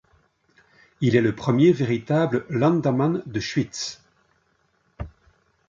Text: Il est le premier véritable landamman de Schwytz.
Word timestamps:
Il 0.99 1.15
est 1.15 1.21
le 1.21 1.35
premier 1.35 1.71
véritable 1.73 2.47
landamman 2.49 3.21
de 3.27 3.39
Schwytz. 3.39 4.01